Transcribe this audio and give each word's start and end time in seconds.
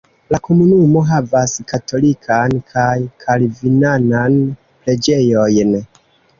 La 0.35 0.37
komunumo 0.45 1.03
havas 1.09 1.53
katolikan 1.73 2.57
kaj 2.73 2.97
kalvinanan 3.27 4.43
preĝejojn. 4.67 5.81